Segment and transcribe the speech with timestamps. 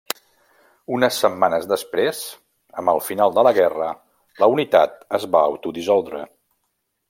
[0.95, 2.21] Unes setmanes després,
[2.83, 3.93] amb el final de la guerra,
[4.43, 6.27] la unitat es va autodissoldre.